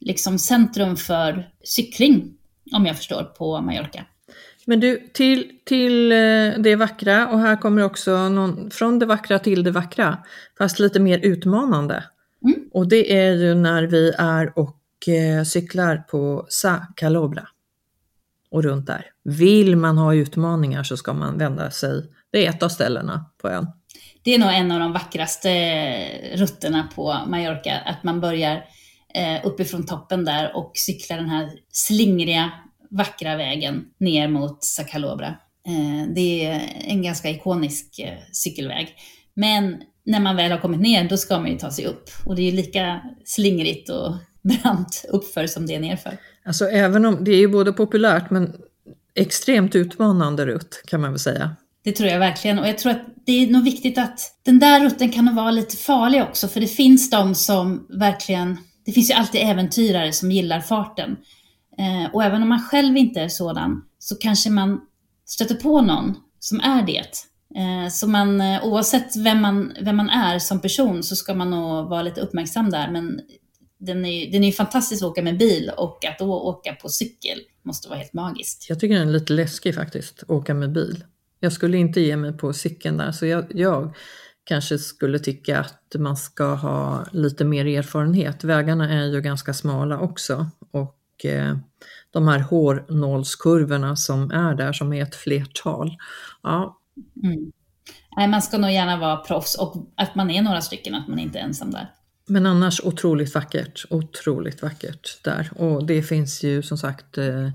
[0.00, 2.34] liksom centrum för cykling,
[2.72, 4.04] om jag förstår, på Mallorca.
[4.66, 6.18] Men du, till, till eh,
[6.58, 10.18] det vackra och här kommer också någon, från det vackra till det vackra,
[10.58, 12.04] fast lite mer utmanande.
[12.44, 12.68] Mm.
[12.72, 17.48] Och det är ju när vi är och eh, cyklar på Sa Calobra
[18.50, 19.06] och runt där.
[19.24, 23.48] Vill man ha utmaningar så ska man vända sig, det är ett av ställena på
[23.48, 23.66] ön.
[24.22, 28.64] Det är nog en av de vackraste eh, rutterna på Mallorca, att man börjar
[29.14, 32.50] eh, uppifrån toppen där och cyklar den här slingriga,
[32.90, 35.26] vackra vägen ner mot Sacalobra.
[35.66, 38.00] Eh, det är en ganska ikonisk
[38.32, 38.94] cykelväg.
[39.34, 42.10] Men när man väl har kommit ner, då ska man ju ta sig upp.
[42.26, 46.16] Och det är ju lika slingrigt och brant uppför som det är nerför.
[46.44, 48.56] Alltså även om det är ju både populärt men
[49.14, 51.56] extremt utmanande rutt kan man väl säga.
[51.84, 52.58] Det tror jag verkligen.
[52.58, 55.76] Och jag tror att det är nog viktigt att den där rutten kan vara lite
[55.76, 56.48] farlig också.
[56.48, 61.16] För det finns de som verkligen, det finns ju alltid äventyrare som gillar farten.
[61.78, 64.80] Eh, och även om man själv inte är sådan så kanske man
[65.26, 67.06] stöter på någon som är det.
[67.60, 71.50] Eh, så man, eh, oavsett vem man, vem man är som person så ska man
[71.50, 72.90] nog vara lite uppmärksam där.
[72.90, 73.20] Men
[73.78, 77.38] den är, den är fantastisk att åka med bil och att då åka på cykel
[77.62, 78.66] måste vara helt magiskt.
[78.68, 81.04] Jag tycker den är lite läskig faktiskt, åka med bil.
[81.40, 83.94] Jag skulle inte ge mig på cykeln där, så jag, jag
[84.44, 88.44] kanske skulle tycka att man ska ha lite mer erfarenhet.
[88.44, 91.56] Vägarna är ju ganska smala också och eh,
[92.10, 95.96] de här hårnålskurvorna som är där, som är ett flertal.
[96.42, 96.78] Ja.
[97.22, 97.52] Mm.
[98.16, 101.18] Nej, man ska nog gärna vara proffs och att man är några stycken, att man
[101.18, 101.90] inte är ensam där.
[102.26, 105.50] Men annars otroligt vackert, otroligt vackert där.
[105.56, 107.46] Och det finns ju som sagt eh,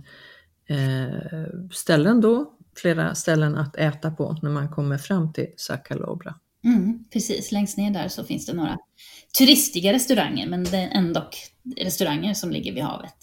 [0.68, 6.36] eh, ställen då, flera ställen att äta på när man kommer fram till Sacalobra.
[6.66, 8.78] Mm, precis, längst ner där så finns det några
[9.38, 11.30] turistiga restauranger, men det är ändå
[11.78, 13.18] restauranger som ligger vid havet.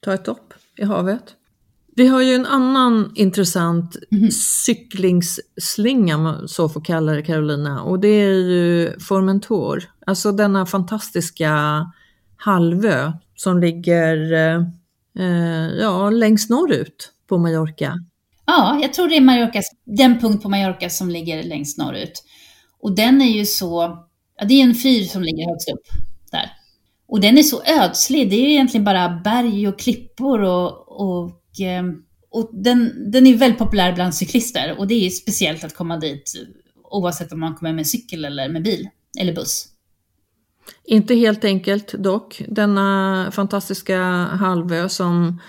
[0.00, 1.34] Ta ett dopp i havet.
[1.96, 4.30] Vi har ju en annan intressant mm.
[4.30, 9.84] cyklingsslinga, om man så får kalla det Carolina, och det är ju Formentor.
[10.06, 11.86] Alltså denna fantastiska
[12.36, 14.32] halvö som ligger
[15.18, 18.04] eh, ja, längst norrut på Mallorca.
[18.54, 22.24] Ja, jag tror det är Mallorca, den punkt på Mallorca som ligger längst norrut.
[22.80, 23.98] Och den är ju så,
[24.38, 25.86] ja, det är en fyr som ligger högst upp
[26.30, 26.52] där.
[27.08, 31.60] Och den är så ödslig, det är ju egentligen bara berg och klippor och, och
[31.60, 35.96] ehm, och den, den är väldigt populär bland cyklister och det är speciellt att komma
[35.96, 36.32] dit
[36.84, 38.88] oavsett om man kommer med cykel eller med bil
[39.18, 39.68] eller buss.
[40.84, 42.42] Inte helt enkelt dock.
[42.48, 45.40] Denna fantastiska halvö som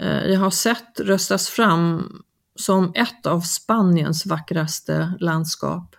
[0.00, 2.12] eh, jag har sett röstas fram
[2.60, 5.96] som ett av Spaniens vackraste landskap.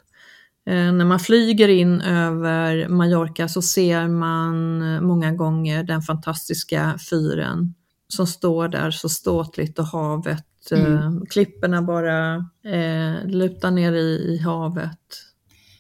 [0.66, 7.00] Eh, när man flyger in över Mallorca så ser man eh, många gånger den fantastiska
[7.10, 7.74] fyren
[8.08, 10.94] som står där så ståtligt och havet, mm.
[10.94, 15.00] eh, klipporna bara eh, lutar ner i, i, havet.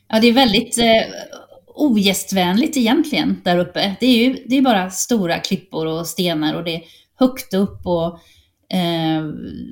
[0.07, 1.13] Ja, det är väldigt eh,
[1.67, 3.95] ogästvänligt egentligen där uppe.
[3.99, 6.83] Det är ju det är bara stora klippor och stenar och det är
[7.15, 8.19] högt upp och
[8.73, 9.23] eh,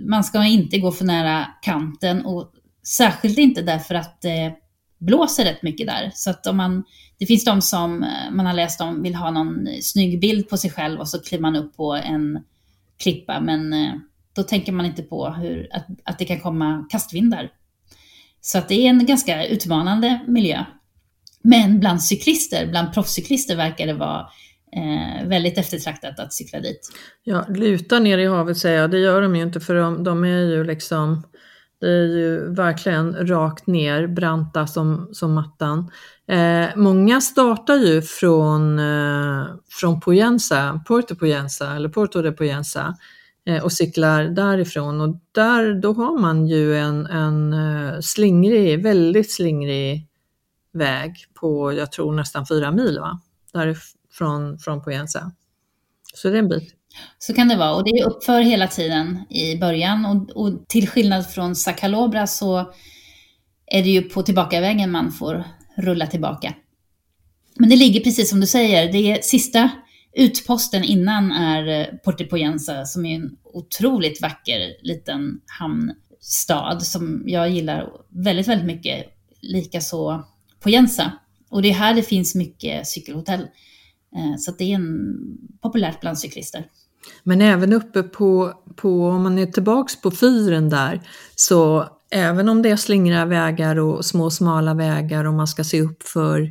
[0.06, 2.52] man ska inte gå för nära kanten och
[2.88, 4.56] särskilt inte därför att det
[5.00, 6.12] blåser rätt mycket där.
[6.14, 6.84] Så att om man,
[7.20, 10.58] det finns de som eh, man har läst om vill ha någon snygg bild på
[10.58, 12.44] sig själv och så kliver man upp på en
[13.04, 13.94] klippa, men eh,
[14.36, 17.50] då tänker man inte på hur, att, att det kan komma kastvindar.
[18.42, 20.66] Så att det är en ganska utmanande miljö.
[21.42, 24.28] Men bland cyklister, bland proffscyklister verkar det vara
[24.71, 26.89] eh, väldigt eftertraktat att cykla dit.
[27.23, 30.23] Ja, luta ner i havet säger jag, det gör de ju inte för de, de
[30.23, 31.23] är ju liksom
[31.79, 35.91] det är ju verkligen rakt ner, branta som, som mattan.
[36.27, 42.97] Eh, många startar ju från, eh, från Poyensa, Porto Poyensa eller Porto de Poyensa
[43.45, 49.32] eh, och cyklar därifrån och där då har man ju en, en eh, slingrig, väldigt
[49.32, 50.08] slingrig
[50.73, 53.19] väg på, jag tror nästan fyra mil va?
[53.53, 53.77] Där,
[54.60, 55.32] från Poyensa.
[56.13, 56.75] Så det är en bit.
[57.19, 60.89] Så kan det vara och det är uppför hela tiden i början och, och till
[60.89, 62.73] skillnad från Sakalobra så
[63.65, 65.43] är det ju på tillbakavägen man får
[65.77, 66.53] rulla tillbaka.
[67.55, 69.69] Men det ligger precis som du säger, det är sista
[70.13, 77.49] utposten innan är eh, Porte Portipoyensa som är en otroligt vacker liten hamnstad som jag
[77.49, 79.05] gillar väldigt, väldigt mycket.
[79.41, 80.23] Likaså
[80.60, 81.12] Poyensa.
[81.49, 83.47] Och det är här det finns mycket cykelhotell.
[84.15, 85.17] Eh, så det är en,
[85.62, 86.65] populärt bland cyklister.
[87.24, 91.02] Men även uppe på, på, om man är tillbaks på fyren där,
[91.36, 95.82] så även om det är slingra vägar och små smala vägar och man ska se
[95.82, 96.41] upp för,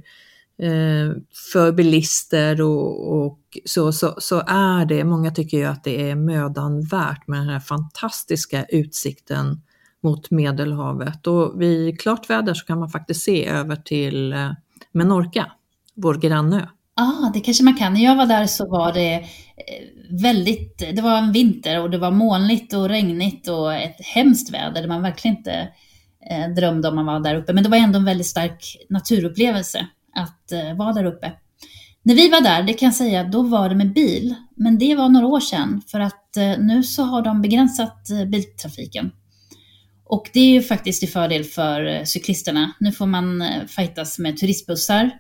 [0.62, 1.16] eh,
[1.52, 6.14] för bilister och, och så, så, så, är det, många tycker ju att det är
[6.14, 9.60] mödan värt med den här fantastiska utsikten
[10.02, 11.26] mot Medelhavet.
[11.26, 14.50] Och vid klart väder så kan man faktiskt se över till eh,
[14.92, 15.52] Menorca,
[15.94, 16.66] vår grannö.
[16.98, 17.94] Ja, ah, det kanske man kan.
[17.94, 19.24] När jag var där så var det eh,
[20.22, 24.80] väldigt, det var en vinter och det var molnigt och regnigt och ett hemskt väder
[24.80, 25.68] där man verkligen inte
[26.30, 27.52] eh, drömde om man var där uppe.
[27.52, 31.32] Men det var ändå en väldigt stark naturupplevelse att eh, vara där uppe.
[32.02, 34.34] När vi var där, det kan jag säga, då var det med bil.
[34.56, 38.24] Men det var några år sedan för att eh, nu så har de begränsat eh,
[38.24, 39.10] biltrafiken.
[40.04, 42.72] Och det är ju faktiskt till fördel för eh, cyklisterna.
[42.80, 45.10] Nu får man fightas med turistbussar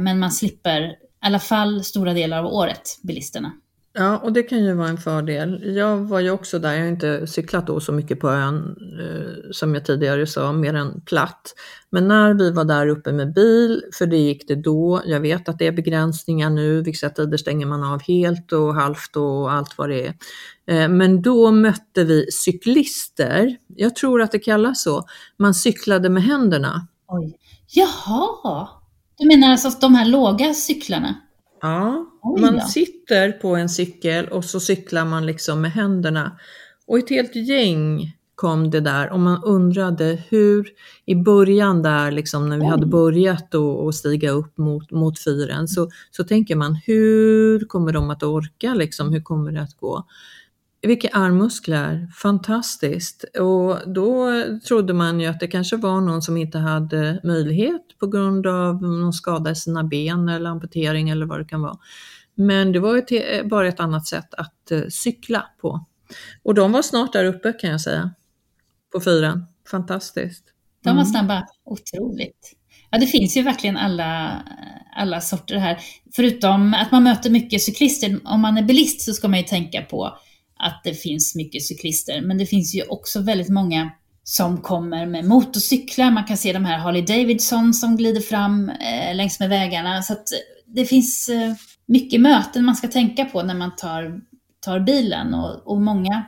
[0.00, 3.52] men man slipper i alla fall stora delar av året, bilisterna.
[3.92, 5.76] Ja, och det kan ju vara en fördel.
[5.76, 9.50] Jag var ju också där, jag har inte cyklat då så mycket på ön eh,
[9.52, 11.54] som jag tidigare sa, mer än platt.
[11.90, 15.48] Men när vi var där uppe med bil, för det gick det då, jag vet
[15.48, 19.78] att det är begränsningar nu, vissa tider stänger man av helt och halvt och allt
[19.78, 20.14] vad det är.
[20.66, 25.04] Eh, men då mötte vi cyklister, jag tror att det kallas så,
[25.36, 26.86] man cyklade med händerna.
[27.08, 27.36] Oj.
[27.68, 28.68] Jaha,
[29.20, 31.14] du menar alltså de här låga cyklarna?
[31.60, 32.06] Ja,
[32.38, 36.38] man sitter på en cykel och så cyklar man liksom med händerna.
[36.86, 40.68] Och ett helt gäng kom det där och man undrade hur
[41.06, 45.90] i början där liksom när vi hade börjat att stiga upp mot, mot fyren så,
[46.10, 50.04] så tänker man hur kommer de att orka liksom, hur kommer det att gå?
[50.82, 53.24] Vilka armmuskler, fantastiskt!
[53.24, 54.30] Och då
[54.68, 58.82] trodde man ju att det kanske var någon som inte hade möjlighet på grund av
[58.82, 61.78] någon skada i sina ben eller amputering eller vad det kan vara.
[62.34, 65.86] Men det var ju bara ett annat sätt att eh, cykla på.
[66.42, 68.10] Och de var snart där uppe kan jag säga,
[68.92, 69.46] på fyren.
[69.70, 70.44] Fantastiskt.
[70.84, 71.06] De var mm.
[71.06, 72.52] snabba, otroligt.
[72.90, 74.42] Ja, det finns ju verkligen alla,
[74.96, 75.78] alla sorter här.
[76.12, 79.82] Förutom att man möter mycket cyklister, om man är bilist så ska man ju tänka
[79.82, 80.18] på
[80.60, 82.20] att det finns mycket cyklister.
[82.20, 83.90] Men det finns ju också väldigt många
[84.24, 86.10] som kommer med motorcyklar.
[86.10, 90.02] Man kan se de här Harley Davidson som glider fram eh, längs med vägarna.
[90.02, 91.54] Så att eh, det finns eh,
[91.86, 94.20] mycket möten man ska tänka på när man tar,
[94.60, 96.24] tar bilen och, och många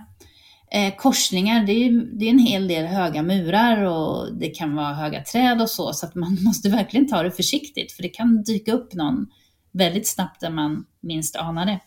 [0.73, 1.67] eh, korsningar.
[1.67, 5.63] Det är, det är en hel del höga murar och det kan vara höga träd
[5.63, 8.95] och så, så att man måste verkligen ta det försiktigt för det kan dyka upp
[8.95, 9.27] någon
[9.73, 11.81] väldigt snabbt där man minst anar det.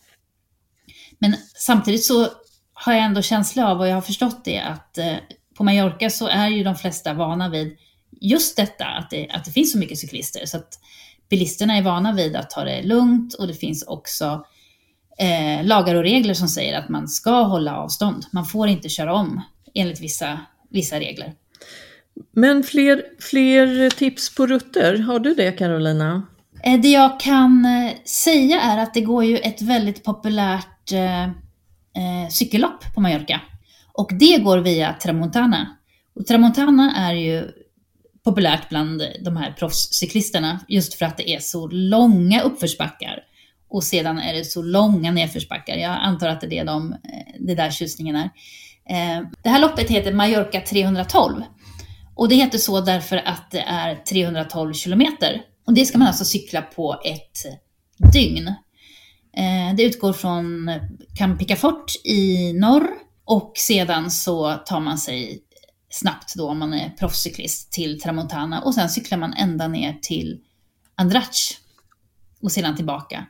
[1.18, 2.28] Men samtidigt så
[2.74, 5.16] har jag ändå känsla av, och jag har förstått det, att eh,
[5.56, 7.76] på Mallorca så är ju de flesta vana vid
[8.20, 10.46] just detta, att det, att det finns så mycket cyklister.
[10.46, 10.80] Så att
[11.28, 14.46] bilisterna är vana vid att ta det lugnt och det finns också
[15.18, 18.26] eh, lagar och regler som säger att man ska hålla avstånd.
[18.32, 19.42] Man får inte köra om
[19.74, 21.34] enligt vissa, vissa regler.
[22.32, 26.26] Men fler, fler tips på rutter, har du det Carolina?
[26.62, 30.92] Eh, det jag kan eh, säga är att det går ju ett väldigt populärt stort
[30.92, 33.40] eh, eh, cykellopp på Mallorca.
[33.92, 35.76] Och det går via Tramontana.
[36.14, 37.50] Och Tramontana är ju
[38.24, 43.18] populärt bland de här proffscyklisterna just för att det är så långa uppförsbackar.
[43.68, 45.76] Och sedan är det så långa nedförsbackar.
[45.76, 48.30] Jag antar att det är det, de, eh, det där tjusningen är.
[48.88, 51.42] Eh, det här loppet heter Mallorca 312.
[52.14, 55.42] Och det heter så därför att det är 312 kilometer.
[55.66, 57.62] Och det ska man alltså cykla på ett
[58.12, 58.54] dygn.
[59.36, 60.70] Eh, det utgår från
[61.14, 62.88] Camp Picafort i norr
[63.24, 65.42] och sedan så tar man sig
[65.90, 70.40] snabbt då om man är proffscyklist till Tramontana och sen cyklar man ända ner till
[70.94, 71.60] Andrach
[72.42, 73.26] och sedan tillbaka.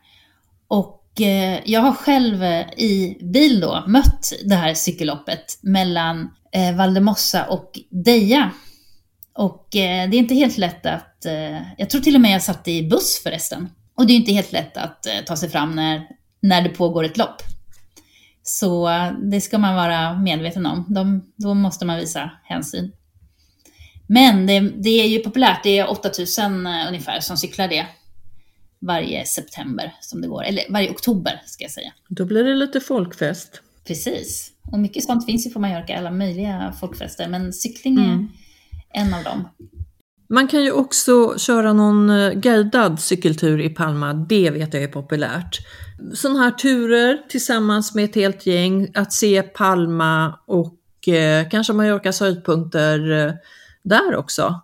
[0.69, 6.77] Och eh, jag har själv eh, i bil då mött det här cykelloppet mellan eh,
[6.77, 8.51] Valdemossa och Deja.
[9.35, 11.27] Och det är inte helt lätt att,
[11.79, 13.69] jag tror till och med jag satt i buss förresten.
[13.97, 16.09] Och det är inte helt lätt att ta sig fram när,
[16.41, 17.43] när det pågår ett lopp.
[18.43, 18.91] Så
[19.23, 20.85] det ska man vara medveten om.
[20.89, 22.93] De, då måste man visa hänsyn.
[24.07, 25.63] Men det, det, är ju populärt.
[25.63, 27.87] Det är 8000 eh, ungefär som cyklar det
[28.79, 30.45] varje september som det går.
[30.45, 31.93] Eller varje oktober ska jag säga.
[32.09, 33.61] Då blir det lite folkfest.
[33.87, 34.53] Precis.
[34.73, 37.29] Och mycket sånt finns ju på Mallorca, alla möjliga folkfester.
[37.29, 38.29] Men cykling är mm.
[38.93, 39.49] en av dem.
[40.29, 44.89] Man kan ju också köra någon eh, guidad cykeltur i Palma, det vet jag är
[44.89, 45.59] populärt.
[46.15, 52.21] Sådana här turer tillsammans med ett helt gäng, att se Palma och eh, kanske Mallorcas
[52.21, 53.33] höjdpunkter eh,
[53.83, 54.61] där också.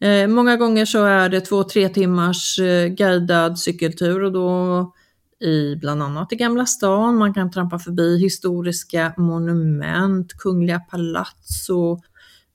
[0.00, 4.92] Eh, många gånger så är det två, tre timmars eh, guidad cykeltur och då
[5.40, 12.04] i bland annat i Gamla stan, man kan trampa förbi historiska monument, kungliga palats och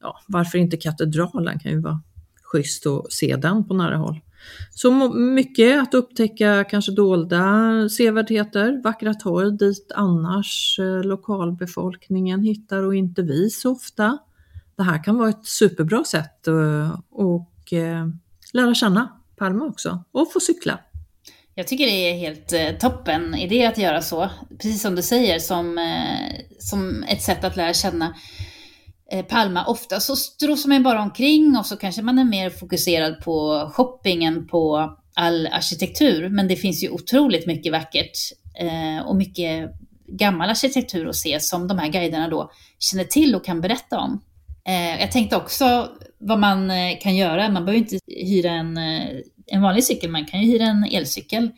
[0.01, 2.01] ja, varför inte katedralen kan ju vara
[2.51, 4.19] schysst att se den på nära håll.
[4.71, 12.95] Så mycket att upptäcka kanske dolda sevärdheter, vackra torg dit annars eh, lokalbefolkningen hittar och
[12.95, 14.17] inte vi så ofta.
[14.75, 18.07] Det här kan vara ett superbra sätt eh, att eh,
[18.53, 20.79] lära känna Palma också och få cykla.
[21.55, 24.29] Jag tycker det är helt toppen idé att göra så.
[24.49, 25.79] Precis som du säger, som,
[26.59, 28.15] som ett sätt att lära känna
[29.11, 29.65] Eh, Palma.
[29.65, 34.47] Ofta så strosar man bara omkring och så kanske man är mer fokuserad på shoppingen
[34.47, 36.29] på all arkitektur.
[36.29, 38.17] Men det finns ju otroligt mycket vackert
[38.59, 39.71] eh, och mycket
[40.07, 44.21] gammal arkitektur att se som de här guiderna då känner till och kan berätta om.
[44.67, 47.49] Eh, jag tänkte också vad man eh, kan göra.
[47.49, 49.07] Man behöver inte hyra en, eh,
[49.47, 51.51] en vanlig cykel, man kan ju hyra en elcykel.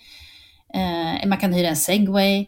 [1.26, 2.46] Man kan hyra en segway.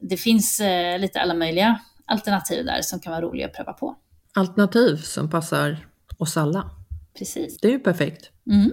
[0.00, 0.60] Det finns
[0.98, 3.96] lite alla möjliga alternativ där som kan vara roliga att pröva på.
[4.38, 5.86] Alternativ som passar
[6.18, 6.70] oss alla.
[7.18, 7.58] Precis.
[7.60, 8.30] Det är ju perfekt.
[8.50, 8.70] Mm.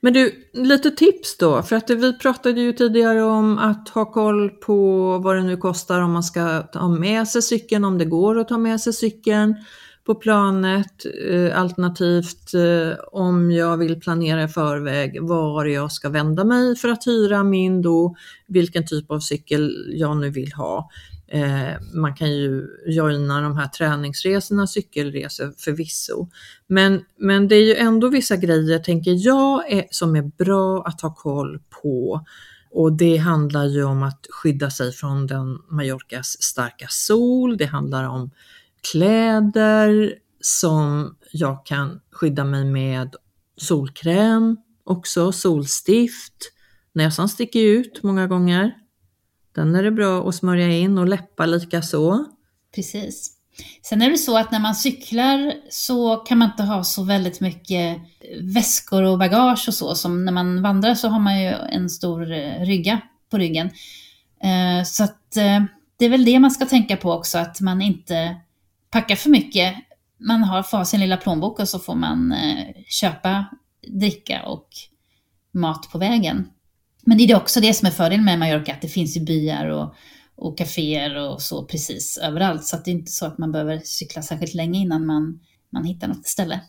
[0.00, 4.50] Men du, lite tips då, för att vi pratade ju tidigare om att ha koll
[4.50, 8.38] på vad det nu kostar om man ska ta med sig cykeln, om det går
[8.38, 9.54] att ta med sig cykeln
[10.06, 16.44] på planet, eh, alternativt eh, om jag vill planera i förväg var jag ska vända
[16.44, 18.16] mig för att hyra min då,
[18.46, 20.90] vilken typ av cykel jag nu vill ha.
[21.32, 26.28] Eh, man kan ju joina de här träningsresorna, cykelresor förvisso.
[26.66, 31.00] Men, men det är ju ändå vissa grejer, tänker jag, är, som är bra att
[31.00, 32.24] ha koll på.
[32.70, 38.04] Och det handlar ju om att skydda sig från den Mallorcas starka sol, det handlar
[38.04, 38.30] om
[38.92, 43.14] kläder som jag kan skydda mig med
[43.56, 46.52] solkräm också, solstift.
[46.92, 48.72] Näsan sticker ut många gånger.
[49.54, 52.24] Den är det bra att smörja in och läppar lika så.
[52.74, 53.36] Precis.
[53.82, 57.40] Sen är det så att när man cyklar så kan man inte ha så väldigt
[57.40, 57.98] mycket
[58.40, 59.94] väskor och bagage och så.
[59.94, 63.70] Som när man vandrar så har man ju en stor eh, rygga på ryggen.
[64.42, 65.62] Eh, så att eh,
[65.96, 68.36] det är väl det man ska tänka på också, att man inte
[68.90, 69.74] packar för mycket.
[70.18, 72.34] Man har, får ha sin lilla plånbok och så får man
[72.86, 73.46] köpa
[73.86, 74.68] dricka och
[75.52, 76.48] mat på vägen.
[77.02, 79.66] Men det är också det som är fördelen med Mallorca, att det finns ju byar
[79.66, 79.94] och,
[80.36, 82.64] och kaféer och så precis överallt.
[82.64, 85.40] Så att det är inte så att man behöver cykla särskilt länge innan man,
[85.72, 86.60] man hittar något ställe.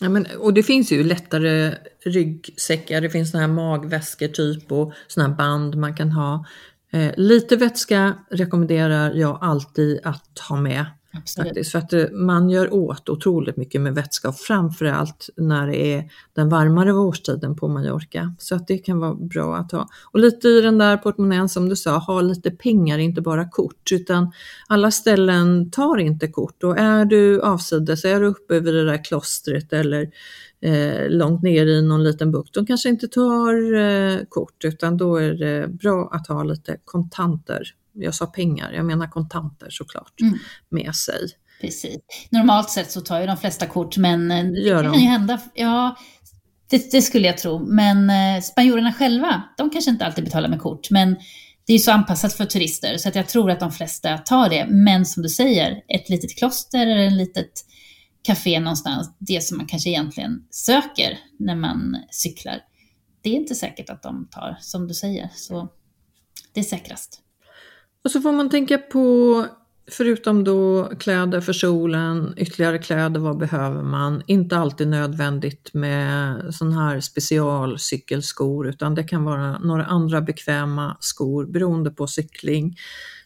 [0.00, 1.74] Ja, men, och det finns ju lättare
[2.04, 6.44] ryggsäckar, det finns såna här magväskor typ och såna här band man kan ha.
[6.92, 10.86] Eh, lite vätska rekommenderar jag alltid att ha med.
[11.36, 15.94] Faktiskt, för att eh, man gör åt otroligt mycket med vätska och framförallt när det
[15.94, 18.34] är den varmare årstiden på Mallorca.
[18.38, 19.88] Så att det kan vara bra att ha.
[20.12, 23.92] Och lite i den där portmonnän som du sa, ha lite pengar, inte bara kort.
[23.92, 24.32] Utan
[24.68, 29.04] alla ställen tar inte kort och är du avsides, är du uppe vid det där
[29.04, 30.10] klostret eller
[30.60, 35.16] eh, långt ner i någon liten bukt, de kanske inte tar eh, kort utan då
[35.16, 40.38] är det bra att ha lite kontanter jag sa pengar, jag menar kontanter såklart, mm.
[40.68, 41.20] med sig.
[41.60, 41.98] Precis.
[42.30, 45.00] Normalt sett så tar ju de flesta kort, men eh, det kan de?
[45.00, 45.40] ju hända.
[45.54, 45.96] Ja,
[46.70, 47.66] det, det, skulle jag tro.
[47.66, 50.90] Men eh, spanjorerna själva, de kanske inte alltid betalar med kort.
[50.90, 51.16] Men
[51.66, 54.48] det är ju så anpassat för turister, så att jag tror att de flesta tar
[54.48, 54.66] det.
[54.66, 57.64] Men som du säger, ett litet kloster eller ett litet
[58.22, 62.60] café någonstans, det som man kanske egentligen söker när man cyklar,
[63.22, 65.30] det är inte säkert att de tar, som du säger.
[65.34, 65.68] Så
[66.52, 67.20] det är säkrast.
[68.04, 69.46] Och så får man tänka på,
[69.90, 74.22] förutom då kläder för solen, ytterligare kläder, vad behöver man?
[74.26, 81.46] Inte alltid nödvändigt med sån här specialcykelskor utan det kan vara några andra bekväma skor
[81.46, 82.76] beroende på cykling.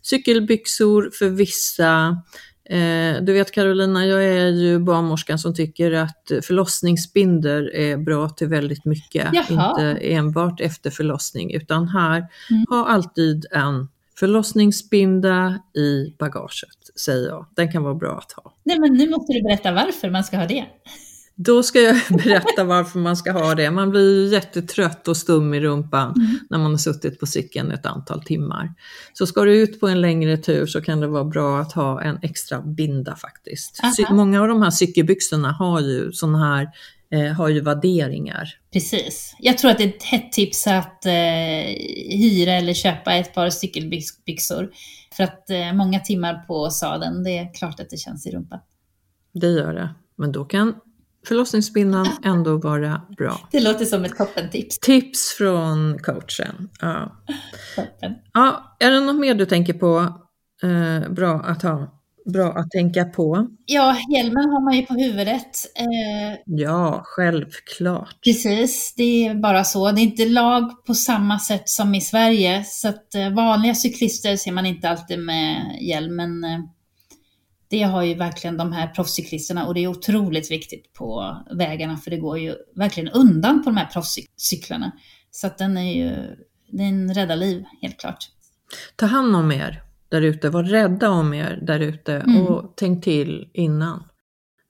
[0.03, 2.23] Cykelbyxor för vissa,
[2.71, 8.49] eh, du vet Carolina, jag är ju barnmorskan som tycker att förlossningsbinder är bra till
[8.49, 9.29] väldigt mycket.
[9.33, 9.71] Jaha.
[9.71, 12.65] Inte enbart efter förlossning utan här, mm.
[12.69, 13.89] ha alltid en
[14.19, 17.47] Förlossningsbinda i bagaget, säger jag.
[17.57, 18.55] Den kan vara bra att ha.
[18.65, 20.67] Nej, men nu måste du berätta varför man ska ha det.
[21.35, 23.71] Då ska jag berätta varför man ska ha det.
[23.71, 26.39] Man blir jättetrött och stum i rumpan mm.
[26.51, 28.75] när man har suttit på cykeln ett antal timmar.
[29.13, 32.03] Så ska du ut på en längre tur så kan det vara bra att ha
[32.03, 33.81] en extra binda faktiskt.
[34.11, 36.69] Många av de här cykelbyxorna har ju sådana här
[37.13, 38.49] eh, har ju värderingar.
[38.73, 39.37] Precis.
[39.39, 41.13] Jag tror att det är ett hett tips att eh,
[42.19, 44.71] hyra eller köpa ett par cykelbyxor.
[45.17, 48.59] För att eh, många timmar på sadeln, det är klart att det känns i rumpan.
[49.35, 49.95] Det gör det.
[50.17, 50.75] Men då kan
[51.27, 53.49] förlossningsbindan ändå vara bra.
[53.53, 54.79] Det låter som ett toppentips.
[54.79, 56.69] Tips från coachen.
[56.81, 57.23] Ja.
[58.33, 58.77] ja.
[58.81, 59.99] Är det något mer du tänker på
[60.63, 61.98] eh, bra att ha?
[62.33, 63.49] Bra att tänka på.
[63.67, 65.77] Ja, hjälmen har man ju på huvudet.
[65.77, 68.17] Eh, Ja, självklart.
[68.25, 69.91] precis, det är bara så.
[69.93, 72.65] Det är inte lag på samma sätt som i Sverige.
[72.65, 76.17] Så att eh, vanliga cyklister ser man inte alltid med hjälm.
[76.17, 76.61] Men eh,
[77.71, 82.11] det har ju verkligen de här proffscyklisterna och det är otroligt viktigt på vägarna för
[82.11, 84.93] det går ju verkligen undan på de här proffscyklarna.
[85.31, 86.37] Så att den är ju,
[86.73, 88.19] den räddar liv, helt klart.
[88.97, 92.47] Ta hand om er där ute, var rädda om er där ute Mm.
[92.47, 94.05] och tänk till innan.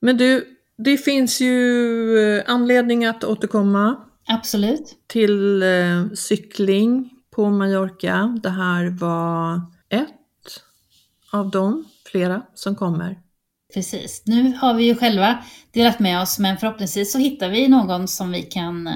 [0.01, 0.45] Men du,
[0.77, 3.95] det finns ju eh, anledning att återkomma
[4.27, 4.95] Absolut.
[5.07, 8.39] till eh, cykling på Mallorca.
[8.43, 10.09] Det här var ett
[11.31, 13.19] av de flera som kommer.
[13.73, 14.23] Precis.
[14.25, 18.31] Nu har vi ju själva delat med oss, men förhoppningsvis så hittar vi någon som
[18.31, 18.93] vi kan eh,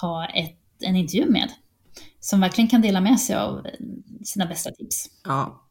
[0.00, 1.48] ha ett, en intervju med.
[2.20, 3.72] Som verkligen kan dela med sig av eh,
[4.24, 5.06] sina bästa tips.
[5.24, 5.61] Ja,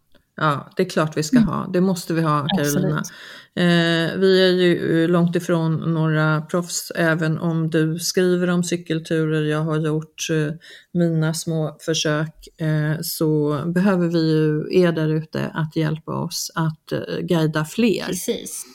[0.41, 1.67] ja det är klart vi ska ha.
[1.73, 2.87] Det måste vi ha, Carolina.
[2.87, 2.97] Mm.
[2.97, 3.11] Absolut.
[3.55, 9.43] Eh, vi är ju eh, långt ifrån några proffs, även om du skriver om cykelturer.
[9.43, 10.53] Jag har gjort eh,
[10.93, 12.47] mina små försök.
[12.61, 18.05] Eh, så behöver vi ju er där ute att hjälpa oss att eh, guida fler.
[18.05, 18.65] Precis.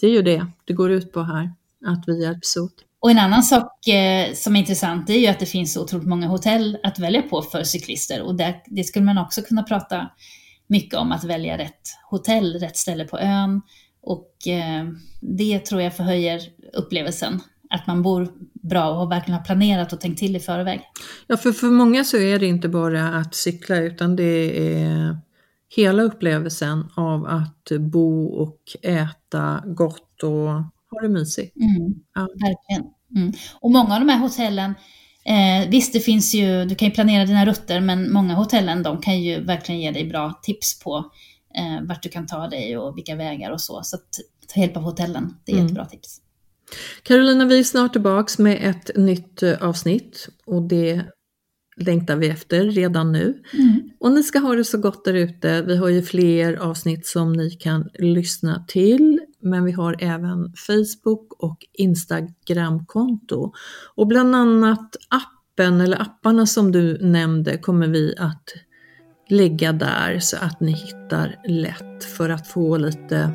[0.00, 1.50] Det är ju det det går ut på här,
[1.86, 2.74] att vi hjälps åt.
[3.00, 6.26] Och en annan sak eh, som är intressant är ju att det finns otroligt många
[6.26, 8.22] hotell att välja på för cyklister.
[8.22, 10.10] Och där, det skulle man också kunna prata
[10.66, 13.62] mycket om, att välja rätt hotell, rätt ställe på ön.
[14.02, 14.84] Och eh,
[15.20, 16.40] det tror jag förhöjer
[16.72, 17.40] upplevelsen.
[17.70, 20.80] Att man bor bra och verkligen har planerat och tänkt till i förväg.
[21.26, 25.18] Ja, för, för många så är det inte bara att cykla utan det är
[25.76, 30.48] hela upplevelsen av att bo och äta gott och
[30.90, 31.56] ha det mysigt.
[31.56, 32.20] Mm, Ja.
[32.20, 32.92] Verkligen.
[33.16, 33.32] Mm.
[33.60, 34.74] Och många av de här hotellen,
[35.26, 39.00] eh, visst det finns ju, du kan ju planera dina rutter, men många hotellen de
[39.00, 40.96] kan ju verkligen ge dig bra tips på
[41.56, 43.80] eh, vart du kan ta dig och vilka vägar och så.
[43.82, 44.08] Så att
[44.54, 45.66] ta hjälp av hotellen, det är Mm.
[45.66, 46.20] ett bra tips.
[47.02, 51.02] Carolina, vi är snart tillbaks med ett nytt eh, avsnitt och det
[51.76, 53.42] längtar vi efter redan nu.
[53.52, 53.90] Mm.
[54.00, 55.62] Och ni ska ha det så gott där ute.
[55.62, 61.32] Vi har ju fler avsnitt som ni kan lyssna till, men vi har även Facebook
[61.38, 63.52] och Instagramkonto.
[63.94, 68.54] Och bland annat appen eller apparna som du nämnde kommer vi att
[69.28, 73.30] lägga där så att ni hittar lätt för att få lite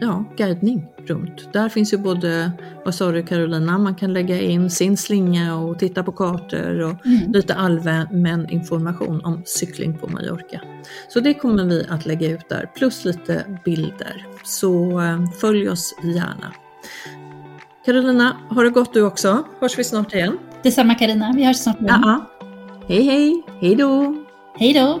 [0.00, 1.52] ja, guidning runt.
[1.52, 2.52] Där finns ju både,
[2.84, 7.06] vad sa du Carolina, man kan lägga in sin slinga och titta på kartor och
[7.06, 7.32] Mm.
[7.32, 10.60] lite allmän information om cykling på Mallorca.
[11.08, 14.26] Så det kommer vi att lägga ut där, plus lite bilder.
[14.44, 16.52] Så eh, följ oss gärna.
[17.86, 19.44] Carolina, har det gott du också.
[19.60, 20.38] Hörs vi snart igen.
[20.62, 22.00] Detsamma Karina, vi hörs snart igen.
[22.02, 22.30] Ja.
[22.88, 24.14] Hej hej, hej då!
[24.58, 25.00] Hej då!